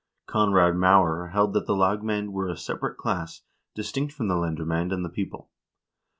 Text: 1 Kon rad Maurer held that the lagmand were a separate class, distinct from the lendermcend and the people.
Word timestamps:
1 0.25 0.25
Kon 0.33 0.51
rad 0.53 0.75
Maurer 0.75 1.27
held 1.27 1.53
that 1.53 1.67
the 1.67 1.75
lagmand 1.75 2.33
were 2.33 2.49
a 2.49 2.57
separate 2.57 2.97
class, 2.97 3.43
distinct 3.75 4.11
from 4.13 4.29
the 4.29 4.33
lendermcend 4.35 4.91
and 4.91 5.05
the 5.05 5.09
people. 5.09 5.51